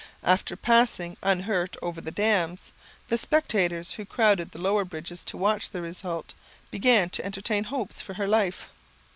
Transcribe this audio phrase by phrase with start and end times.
[0.23, 2.71] After passing unhurt over the dams,
[3.09, 6.33] the spectators who crowded the lower bridges to watch the result,
[6.71, 8.71] began to entertain hopes for her life.